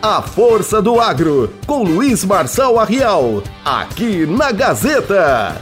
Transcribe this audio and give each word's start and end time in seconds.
A 0.00 0.22
Força 0.22 0.80
do 0.80 1.00
Agro, 1.00 1.52
com 1.66 1.82
Luiz 1.82 2.24
Marçal 2.24 2.78
Arrial, 2.78 3.42
aqui 3.64 4.24
na 4.26 4.52
Gazeta. 4.52 5.56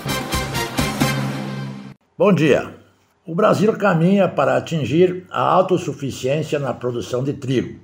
Bom 2.18 2.34
dia. 2.34 2.74
O 3.26 3.34
Brasil 3.34 3.72
caminha 3.78 4.28
para 4.28 4.58
atingir 4.58 5.24
a 5.30 5.40
autossuficiência 5.40 6.58
na 6.58 6.74
produção 6.74 7.24
de 7.24 7.32
trigo. 7.32 7.80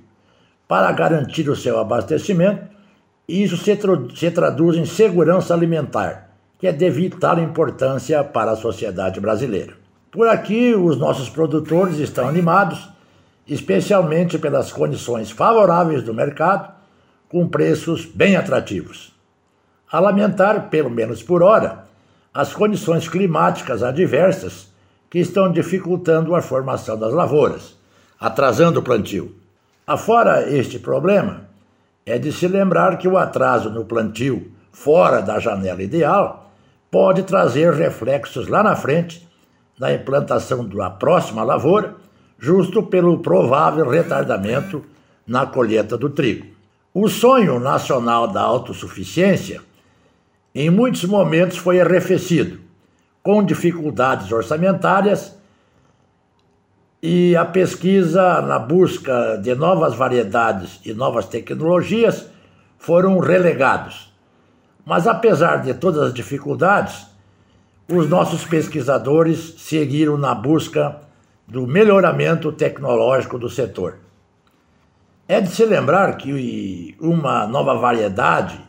Para 0.67 0.91
garantir 0.91 1.49
o 1.49 1.55
seu 1.55 1.79
abastecimento, 1.79 2.67
isso 3.27 3.57
se, 3.57 3.75
se 4.15 4.29
traduz 4.29 4.77
em 4.77 4.85
segurança 4.85 5.55
alimentar, 5.55 6.29
que 6.59 6.67
é 6.67 6.71
de 6.71 6.87
vital 6.91 7.39
importância 7.39 8.23
para 8.23 8.51
a 8.51 8.55
sociedade 8.55 9.19
brasileira. 9.19 9.73
Por 10.11 10.27
aqui, 10.27 10.75
os 10.75 10.99
nossos 10.99 11.29
produtores 11.29 11.97
estão 11.97 12.27
animados 12.27 12.92
especialmente 13.47 14.37
pelas 14.37 14.71
condições 14.71 15.31
favoráveis 15.31 16.03
do 16.03 16.13
mercado, 16.13 16.73
com 17.27 17.47
preços 17.47 18.05
bem 18.05 18.35
atrativos. 18.35 19.13
A 19.91 19.99
lamentar, 19.99 20.69
pelo 20.69 20.89
menos 20.89 21.21
por 21.21 21.43
hora, 21.43 21.85
as 22.33 22.53
condições 22.53 23.07
climáticas 23.07 23.83
adversas 23.83 24.71
que 25.09 25.19
estão 25.19 25.51
dificultando 25.51 26.35
a 26.35 26.41
formação 26.41 26.97
das 26.97 27.13
lavouras, 27.13 27.77
atrasando 28.19 28.79
o 28.79 28.83
plantio. 28.83 29.35
Afora 29.85 30.49
este 30.49 30.79
problema, 30.79 31.49
é 32.05 32.17
de 32.17 32.31
se 32.31 32.47
lembrar 32.47 32.97
que 32.97 33.07
o 33.07 33.17
atraso 33.17 33.69
no 33.69 33.85
plantio 33.85 34.51
fora 34.71 35.21
da 35.21 35.39
janela 35.39 35.83
ideal 35.83 36.51
pode 36.89 37.23
trazer 37.23 37.73
reflexos 37.73 38.47
lá 38.47 38.63
na 38.63 38.75
frente 38.75 39.27
na 39.79 39.93
implantação 39.93 40.67
da 40.67 40.89
próxima 40.89 41.43
lavoura 41.43 41.95
justo 42.43 42.83
pelo 42.83 43.19
provável 43.19 43.87
retardamento 43.87 44.83
na 45.25 45.45
colheita 45.45 45.97
do 45.97 46.09
trigo. 46.09 46.45
O 46.93 47.07
sonho 47.07 47.57
nacional 47.57 48.27
da 48.27 48.41
autossuficiência, 48.41 49.61
em 50.53 50.69
muitos 50.69 51.05
momentos, 51.05 51.55
foi 51.55 51.79
arrefecido, 51.79 52.59
com 53.23 53.41
dificuldades 53.41 54.29
orçamentárias 54.29 55.37
e 57.01 57.33
a 57.33 57.45
pesquisa 57.45 58.41
na 58.41 58.59
busca 58.59 59.37
de 59.41 59.55
novas 59.55 59.95
variedades 59.95 60.81
e 60.83 60.93
novas 60.93 61.25
tecnologias 61.25 62.25
foram 62.77 63.19
relegados. 63.19 64.13
Mas 64.85 65.07
apesar 65.07 65.61
de 65.61 65.73
todas 65.73 66.07
as 66.07 66.13
dificuldades, 66.13 67.07
os 67.89 68.09
nossos 68.09 68.43
pesquisadores 68.43 69.55
seguiram 69.59 70.17
na 70.17 70.35
busca 70.35 71.01
do 71.47 71.67
melhoramento 71.67 72.51
tecnológico 72.51 73.37
do 73.37 73.49
setor. 73.49 73.97
É 75.27 75.39
de 75.39 75.49
se 75.49 75.65
lembrar 75.65 76.17
que 76.17 76.95
uma 76.99 77.47
nova 77.47 77.75
variedade 77.75 78.59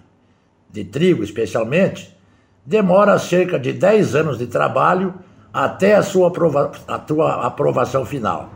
de 0.70 0.84
trigo, 0.84 1.22
especialmente, 1.22 2.16
demora 2.64 3.18
cerca 3.18 3.58
de 3.58 3.72
10 3.72 4.14
anos 4.14 4.38
de 4.38 4.46
trabalho 4.46 5.14
até 5.52 5.94
a 5.94 6.02
sua, 6.02 6.28
aprova 6.28 6.72
a 6.88 7.00
sua 7.06 7.46
aprovação 7.46 8.04
final. 8.04 8.50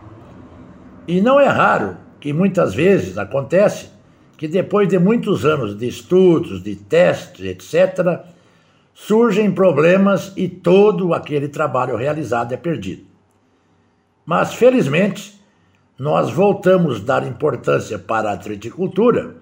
E 1.06 1.20
não 1.20 1.40
é 1.40 1.46
raro 1.46 1.96
que 2.20 2.32
muitas 2.32 2.74
vezes 2.74 3.16
acontece 3.16 3.90
que 4.36 4.46
depois 4.46 4.88
de 4.88 4.98
muitos 4.98 5.44
anos 5.44 5.76
de 5.76 5.88
estudos, 5.88 6.62
de 6.62 6.76
testes, 6.76 7.44
etc., 7.44 8.20
surgem 8.94 9.50
problemas 9.50 10.32
e 10.36 10.48
todo 10.48 11.14
aquele 11.14 11.48
trabalho 11.48 11.96
realizado 11.96 12.52
é 12.52 12.56
perdido. 12.56 13.07
Mas, 14.28 14.52
felizmente, 14.52 15.40
nós 15.98 16.30
voltamos 16.30 17.00
a 17.00 17.02
dar 17.02 17.26
importância 17.26 17.98
para 17.98 18.30
a 18.30 18.36
triticultura. 18.36 19.36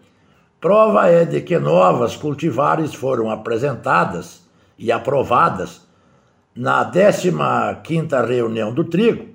Prova 0.60 1.08
é 1.08 1.24
de 1.24 1.40
que 1.40 1.58
novas 1.58 2.14
cultivares 2.14 2.94
foram 2.94 3.28
apresentadas 3.28 4.42
e 4.78 4.92
aprovadas 4.92 5.84
na 6.54 6.88
15ª 6.88 8.24
reunião 8.28 8.72
do 8.72 8.84
trigo, 8.84 9.26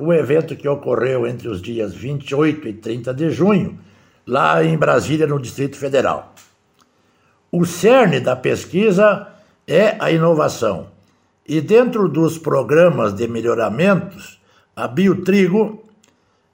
o 0.00 0.12
evento 0.12 0.56
que 0.56 0.68
ocorreu 0.68 1.24
entre 1.24 1.46
os 1.46 1.62
dias 1.62 1.94
28 1.94 2.66
e 2.66 2.72
30 2.72 3.14
de 3.14 3.30
junho, 3.30 3.78
lá 4.26 4.64
em 4.64 4.76
Brasília, 4.76 5.28
no 5.28 5.38
Distrito 5.38 5.76
Federal. 5.76 6.34
O 7.52 7.64
cerne 7.64 8.18
da 8.18 8.34
pesquisa 8.34 9.28
é 9.68 9.94
a 10.00 10.10
inovação. 10.10 10.88
E 11.46 11.60
dentro 11.60 12.08
dos 12.08 12.38
programas 12.38 13.14
de 13.14 13.28
melhoramentos, 13.28 14.35
a 14.76 14.86
biotrigo, 14.86 15.82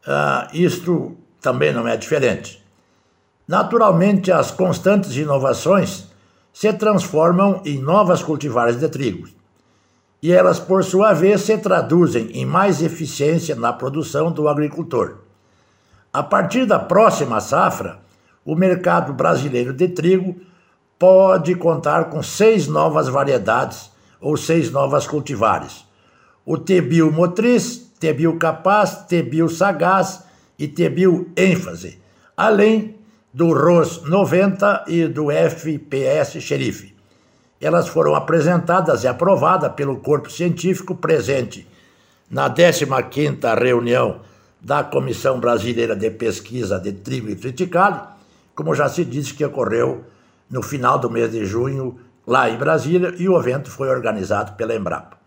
uh, 0.07 0.49
isto 0.55 1.17
também 1.41 1.73
não 1.73 1.89
é 1.89 1.97
diferente. 1.97 2.63
Naturalmente, 3.49 4.31
as 4.31 4.53
constantes 4.53 5.17
inovações 5.17 6.07
se 6.53 6.73
transformam 6.73 7.61
em 7.65 7.81
novas 7.81 8.23
cultivares 8.23 8.77
de 8.77 8.89
trigo. 8.89 9.29
E 10.23 10.31
elas, 10.33 10.61
por 10.61 10.85
sua 10.85 11.13
vez, 11.13 11.41
se 11.41 11.59
traduzem 11.59 12.31
em 12.33 12.47
mais 12.47 12.81
eficiência 12.81 13.57
na 13.57 13.73
produção 13.73 14.31
do 14.31 14.49
agricultor. 14.49 15.17
A 16.13 16.23
partir 16.23 16.65
da 16.65 16.79
próxima 16.79 17.41
safra, 17.41 17.99
o 18.45 18.55
mercado 18.55 19.13
brasileiro 19.13 19.73
de 19.73 19.89
trigo 19.89 20.37
pode 20.97 21.57
contar 21.57 22.05
com 22.05 22.23
seis 22.23 22.69
novas 22.69 23.09
variedades 23.09 23.91
ou 24.21 24.37
seis 24.37 24.71
novas 24.71 25.07
cultivares. 25.09 25.85
O 26.47 26.57
Tebio 26.57 27.11
Tebil 28.03 28.37
Capaz, 28.37 29.05
Tebil 29.07 29.49
Sagaz 29.49 30.25
e 30.59 30.67
Tebil 30.67 31.31
ênfase, 31.37 32.01
além 32.37 32.97
do 33.33 33.53
ROS 33.53 34.03
90 34.03 34.87
e 34.89 35.07
do 35.07 35.31
FPS 35.31 36.41
Xerife. 36.41 36.97
Elas 37.61 37.87
foram 37.87 38.17
apresentadas 38.17 39.05
e 39.05 39.07
aprovadas 39.07 39.73
pelo 39.75 39.99
corpo 39.99 40.29
científico 40.29 40.97
presente 40.97 41.65
na 42.29 42.51
15ª 42.51 43.57
reunião 43.57 44.21
da 44.61 44.83
Comissão 44.83 45.39
Brasileira 45.39 45.95
de 45.95 46.11
Pesquisa 46.11 46.81
de 46.81 46.91
Trigo 46.91 47.31
e 47.31 47.37
Triticale, 47.37 48.01
como 48.53 48.75
já 48.75 48.89
se 48.89 49.05
disse 49.05 49.33
que 49.33 49.45
ocorreu 49.45 50.03
no 50.51 50.61
final 50.61 50.99
do 50.99 51.09
mês 51.09 51.31
de 51.31 51.45
junho 51.45 52.01
lá 52.27 52.51
em 52.51 52.57
Brasília 52.57 53.15
e 53.17 53.29
o 53.29 53.39
evento 53.39 53.71
foi 53.71 53.89
organizado 53.89 54.55
pela 54.55 54.75
Embrapa. 54.75 55.22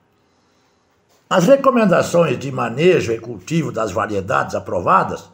As 1.27 1.47
recomendações 1.47 2.37
de 2.37 2.51
manejo 2.51 3.11
e 3.11 3.17
cultivo 3.17 3.71
das 3.71 3.91
variedades 3.91 4.53
aprovadas 4.53 5.27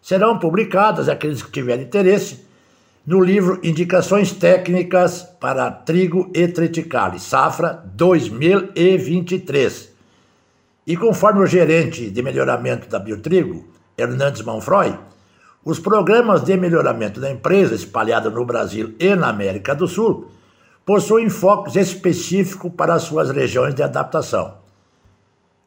serão 0.00 0.38
publicadas, 0.38 1.06
aqueles 1.06 1.42
que 1.42 1.52
tiverem 1.52 1.84
interesse, 1.84 2.46
no 3.06 3.20
livro 3.20 3.60
Indicações 3.62 4.32
Técnicas 4.32 5.22
para 5.38 5.70
Trigo 5.70 6.30
e 6.34 6.48
Triticale, 6.48 7.20
safra 7.20 7.84
2023. 7.94 9.92
E 10.86 10.96
conforme 10.96 11.40
o 11.40 11.46
gerente 11.46 12.08
de 12.08 12.22
melhoramento 12.22 12.88
da 12.88 12.98
Biotrigo, 12.98 13.68
Hernandes 13.98 14.40
Manfroy, 14.40 14.98
os 15.62 15.78
programas 15.78 16.42
de 16.42 16.56
melhoramento 16.56 17.20
da 17.20 17.30
empresa, 17.30 17.74
espalhada 17.74 18.30
no 18.30 18.46
Brasil 18.46 18.94
e 18.98 19.14
na 19.14 19.28
América 19.28 19.74
do 19.74 19.86
Sul, 19.86 20.30
possuem 20.86 21.28
focos 21.28 21.76
específicos 21.76 22.72
para 22.74 22.94
as 22.94 23.02
suas 23.02 23.30
regiões 23.30 23.74
de 23.74 23.82
adaptação. 23.82 24.63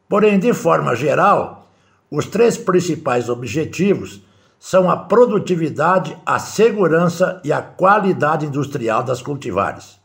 Porém, 0.08 0.38
de 0.38 0.54
forma 0.54 0.94
geral, 0.94 1.68
os 2.10 2.26
três 2.26 2.56
principais 2.56 3.28
objetivos 3.28 4.22
são 4.58 4.90
a 4.90 4.96
produtividade, 4.96 6.16
a 6.24 6.38
segurança 6.38 7.40
e 7.44 7.52
a 7.52 7.60
qualidade 7.60 8.46
industrial 8.46 9.02
das 9.02 9.22
cultivares. 9.22 9.98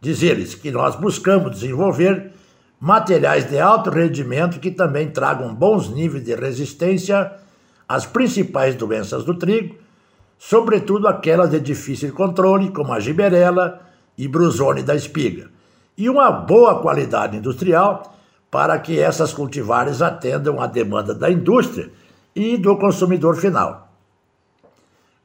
Diz 0.00 0.22
eles 0.22 0.54
que 0.54 0.70
nós 0.70 0.94
buscamos 0.94 1.50
desenvolver 1.50 2.32
materiais 2.78 3.48
de 3.48 3.58
alto 3.58 3.90
rendimento 3.90 4.60
que 4.60 4.70
também 4.70 5.10
tragam 5.10 5.52
bons 5.52 5.88
níveis 5.88 6.24
de 6.24 6.34
resistência 6.34 7.32
às 7.88 8.06
principais 8.06 8.76
doenças 8.76 9.24
do 9.24 9.34
trigo, 9.34 9.74
sobretudo 10.38 11.08
aquelas 11.08 11.50
de 11.50 11.58
difícil 11.58 12.12
controle, 12.12 12.70
como 12.70 12.92
a 12.92 13.00
giberela 13.00 13.80
e 14.16 14.28
brusone 14.28 14.82
da 14.82 14.94
espiga, 14.94 15.50
e 15.96 16.08
uma 16.08 16.30
boa 16.30 16.80
qualidade 16.80 17.36
industrial 17.36 18.17
para 18.50 18.78
que 18.78 18.98
essas 18.98 19.32
cultivares 19.32 20.00
atendam 20.00 20.60
à 20.60 20.66
demanda 20.66 21.14
da 21.14 21.30
indústria 21.30 21.90
e 22.34 22.56
do 22.56 22.76
consumidor 22.76 23.36
final. 23.36 23.92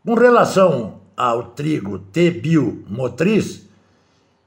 Com 0.06 0.16
relação 0.16 1.00
ao 1.16 1.44
trigo 1.44 2.00
T-bio 2.00 2.84
motriz, 2.90 3.68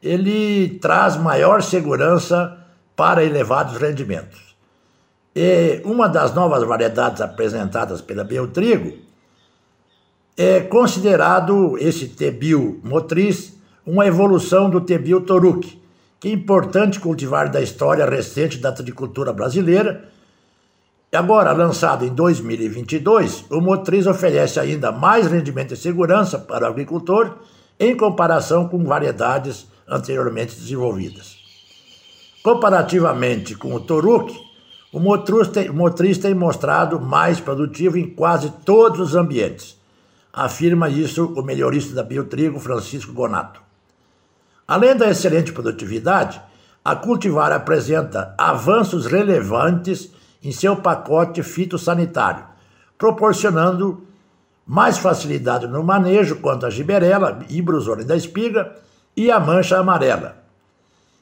ele 0.02 0.78
traz 0.78 1.16
maior 1.16 1.62
segurança 1.62 2.58
para 2.94 3.24
elevados 3.24 3.76
rendimentos. 3.76 4.56
E 5.34 5.80
uma 5.84 6.08
das 6.08 6.34
novas 6.34 6.62
variedades 6.64 7.20
apresentadas 7.20 8.00
pela 8.00 8.24
Biotrigo 8.24 8.96
é 10.36 10.60
considerado 10.60 11.78
esse 11.78 12.08
tebio 12.08 12.80
motriz 12.84 13.56
uma 13.86 14.06
evolução 14.06 14.68
do 14.68 14.80
tebio 14.80 15.20
toruque, 15.20 15.80
que 16.18 16.30
importante 16.30 16.98
cultivar 16.98 17.50
da 17.50 17.60
história 17.60 18.06
recente 18.06 18.58
da 18.58 18.70
agricultura 18.70 19.32
brasileira. 19.32 20.08
Agora, 21.12 21.52
lançado 21.52 22.04
em 22.04 22.14
2022, 22.14 23.44
o 23.50 23.60
motriz 23.60 24.06
oferece 24.06 24.58
ainda 24.58 24.90
mais 24.90 25.26
rendimento 25.26 25.74
e 25.74 25.76
segurança 25.76 26.38
para 26.38 26.66
o 26.66 26.68
agricultor 26.68 27.38
em 27.78 27.96
comparação 27.96 28.68
com 28.68 28.84
variedades 28.84 29.66
anteriormente 29.88 30.54
desenvolvidas. 30.54 31.36
Comparativamente 32.42 33.54
com 33.54 33.74
o 33.74 33.80
Toruque, 33.80 34.38
o 34.92 35.00
motriz 35.00 35.48
tem, 35.48 35.68
o 35.68 35.74
motriz 35.74 36.16
tem 36.16 36.34
mostrado 36.34 37.00
mais 37.00 37.40
produtivo 37.40 37.98
em 37.98 38.08
quase 38.08 38.50
todos 38.64 39.00
os 39.00 39.14
ambientes. 39.14 39.76
Afirma 40.32 40.88
isso 40.88 41.26
o 41.36 41.42
melhorista 41.42 41.94
da 41.94 42.02
Biotrigo, 42.02 42.58
Francisco 42.58 43.12
Gonato. 43.12 43.65
Além 44.66 44.96
da 44.96 45.08
excelente 45.08 45.52
produtividade, 45.52 46.40
a 46.84 46.94
cultivar 46.96 47.52
apresenta 47.52 48.34
avanços 48.38 49.06
relevantes 49.06 50.10
em 50.42 50.52
seu 50.52 50.76
pacote 50.76 51.42
fitossanitário, 51.42 52.44
proporcionando 52.96 54.06
mais 54.66 54.98
facilidade 54.98 55.66
no 55.66 55.82
manejo 55.82 56.36
quanto 56.36 56.66
à 56.66 56.70
giberela, 56.70 57.38
ibrosone 57.48 58.04
da 58.04 58.16
espiga 58.16 58.74
e 59.16 59.30
a 59.30 59.38
mancha 59.38 59.78
amarela. 59.78 60.44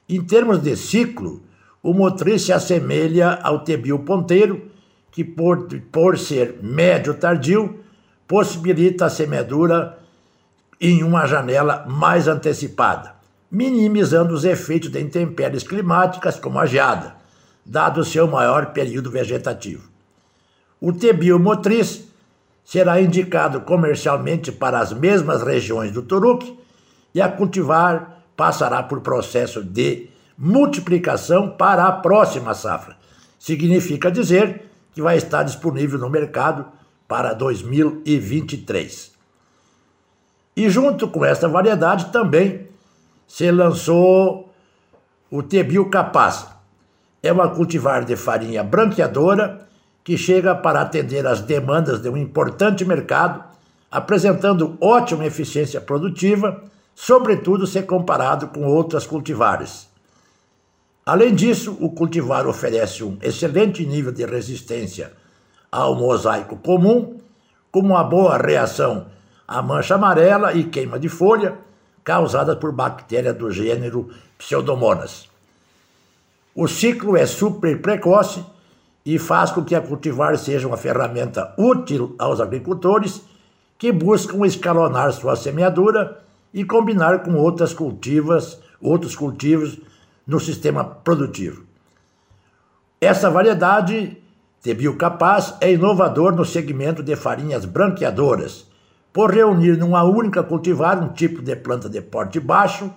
Em 0.09 0.23
termos 0.23 0.61
de 0.61 0.77
ciclo, 0.77 1.43
o 1.83 1.93
motriz 1.93 2.43
se 2.43 2.53
assemelha 2.53 3.39
ao 3.43 3.61
tebio 3.61 3.99
ponteiro, 4.01 4.71
que 5.11 5.23
por, 5.23 5.69
por 5.93 6.19
ser 6.19 6.59
médio 6.63 7.15
tardio, 7.15 7.81
possibilita 8.27 9.07
a 9.07 9.11
semeadura 9.11 9.99
em 10.81 11.03
uma 11.03 11.27
janela 11.27 11.85
mais 11.87 12.27
antecipada, 12.27 13.15
minimizando 13.55 14.35
os 14.35 14.45
efeitos 14.45 14.91
de 14.91 15.01
intempéries 15.01 15.63
climáticas 15.63 16.41
como 16.41 16.59
a 16.59 16.67
geada, 16.67 17.15
dado 17.65 18.01
o 18.01 18.05
seu 18.05 18.27
maior 18.27 18.73
período 18.73 19.13
vegetativo. 19.13 19.89
O 20.81 20.93
tebio 20.93 21.39
motriz 21.39 22.05
será 22.65 23.01
indicado 23.01 23.61
comercialmente 23.61 24.51
para 24.51 24.81
as 24.81 24.93
mesmas 24.93 25.41
regiões 25.45 25.93
do 25.93 26.03
Turuque 26.03 26.59
e 27.15 27.23
a 27.23 27.29
cultivar 27.29 28.25
passará 28.37 28.83
por 28.83 29.01
processo 29.03 29.63
de 29.63 30.11
multiplicação 30.37 31.51
para 31.51 31.85
a 31.85 31.93
próxima 31.93 32.55
safra. 32.55 32.97
Significa 33.39 34.11
dizer 34.11 34.69
que 34.93 35.01
vai 35.01 35.17
estar 35.17 35.45
disponível 35.45 35.97
no 35.97 36.11
mercado 36.11 36.67
para 37.07 37.33
2023. 37.33 39.13
E 40.57 40.69
junto 40.69 41.07
com 41.07 41.25
essa 41.25 41.49
variedade 41.49 42.07
também 42.07 42.74
se 43.27 43.51
lançou 43.51 44.53
o 45.31 45.43
Tebil 45.43 45.89
Capaz. 45.91 46.47
É 47.23 47.33
uma 47.33 47.49
cultivar 47.49 48.05
de 48.05 48.17
farinha 48.17 48.63
branqueadora 48.63 49.67
que 50.05 50.19
chega 50.19 50.55
para 50.55 50.83
atender 50.83 51.27
às 51.27 51.41
demandas 51.41 52.01
de 52.01 52.09
um 52.09 52.17
importante 52.17 52.85
mercado, 52.85 53.43
apresentando 53.91 54.77
ótima 54.81 55.25
eficiência 55.25 55.81
produtiva, 55.81 56.63
sobretudo 56.95 57.67
se 57.67 57.83
comparado 57.83 58.49
com 58.49 58.65
outras 58.67 59.07
cultivares. 59.07 59.89
Além 61.07 61.35
disso, 61.35 61.77
o 61.81 61.91
cultivar 61.91 62.47
oferece 62.47 63.03
um 63.03 63.19
excelente 63.23 63.85
nível 63.85 64.13
de 64.13 64.25
resistência 64.25 65.13
ao 65.71 65.95
mosaico 65.95 66.57
comum, 66.57 67.19
com 67.73 67.81
uma 67.81 68.05
boa 68.05 68.39
reação 68.39 69.07
à 69.47 69.61
mancha 69.61 69.97
amarela 69.97 70.53
e 70.53 70.65
queima 70.65 70.99
de 70.99 71.09
folha, 71.09 71.59
causada 72.05 72.55
por 72.55 72.71
bactérias 72.71 73.35
do 73.37 73.51
gênero 73.51 74.11
Pseudomonas. 74.39 75.29
O 76.55 76.69
ciclo 76.69 77.17
é 77.17 77.27
super 77.27 77.81
precoce 77.81 78.45
e 79.05 79.19
faz 79.19 79.51
com 79.51 79.65
que 79.65 79.75
a 79.75 79.81
cultivar 79.81 80.37
seja 80.39 80.69
uma 80.69 80.77
ferramenta 80.77 81.53
útil 81.59 82.15
aos 82.19 82.41
agricultores 82.41 83.23
que 83.77 83.91
buscam 83.91 84.47
escalonar 84.47 85.13
sua 85.13 85.35
semeadura 85.35 86.23
e 86.53 86.65
combinar 86.65 87.23
com 87.23 87.35
outras 87.35 87.75
cultivas, 87.75 88.61
outros 88.81 89.17
cultivos 89.17 89.79
no 90.27 90.39
sistema 90.39 90.85
produtivo. 90.85 91.65
Essa 93.01 93.29
variedade 93.29 94.17
de 94.63 94.75
biocapaz 94.75 95.55
é 95.61 95.73
inovador 95.73 96.35
no 96.35 96.45
segmento 96.45 97.03
de 97.03 97.17
farinhas 97.17 97.65
branqueadoras, 97.65 98.67
por 99.15 99.31
reunir 99.33 99.79
numa 99.79 100.03
única 100.03 100.43
cultivar 100.43 101.01
um 101.01 101.13
tipo 101.13 101.41
de 101.41 101.55
planta 101.55 101.89
de 101.89 102.01
porte 102.01 102.41
baixo, 102.41 102.93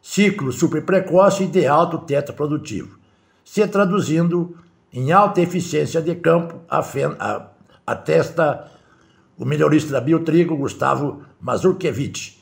ciclo 0.00 0.52
super 0.52 0.86
precoce 0.86 1.42
e 1.42 1.46
de 1.48 1.66
alto 1.66 1.98
teto 1.98 2.32
produtivo, 2.32 2.96
se 3.44 3.66
traduzindo 3.66 4.56
em 4.92 5.10
alta 5.10 5.40
eficiência 5.40 6.00
de 6.00 6.14
campo, 6.14 6.60
atesta 7.84 8.70
o 9.36 9.44
melhorista 9.44 9.90
da 9.90 10.00
Biotrigo, 10.00 10.56
Gustavo 10.56 11.24
Mazurkiewicz. 11.40 12.38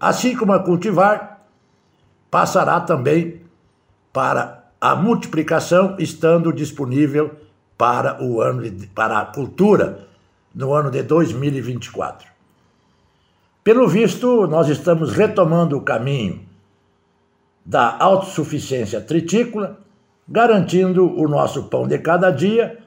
Assim 0.00 0.36
como 0.36 0.52
a 0.52 0.58
cultivar, 0.58 1.46
passará 2.28 2.80
também 2.80 3.42
para 4.12 4.64
a 4.80 4.96
multiplicação, 4.96 5.94
estando 6.00 6.52
disponível 6.52 7.36
para 7.78 8.20
o 8.20 8.40
ano 8.40 8.68
de, 8.68 8.88
para 8.88 9.20
a 9.20 9.26
cultura 9.26 10.06
no 10.56 10.72
ano 10.72 10.90
de 10.90 11.02
2024. 11.02 12.26
Pelo 13.62 13.86
visto, 13.86 14.46
nós 14.46 14.68
estamos 14.68 15.12
retomando 15.12 15.76
o 15.76 15.82
caminho 15.82 16.40
da 17.64 17.96
autossuficiência 17.98 19.00
tritícola 19.00 19.78
garantindo 20.28 21.06
o 21.16 21.28
nosso 21.28 21.64
pão 21.64 21.86
de 21.86 21.98
cada 21.98 22.30
dia 22.30 22.78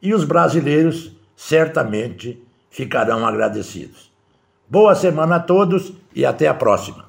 e 0.00 0.12
os 0.12 0.24
brasileiros 0.24 1.12
certamente 1.36 2.42
ficarão 2.70 3.26
agradecidos. 3.26 4.10
Boa 4.68 4.94
semana 4.94 5.36
a 5.36 5.40
todos 5.40 5.92
e 6.14 6.24
até 6.24 6.48
a 6.48 6.54
próxima. 6.54 7.04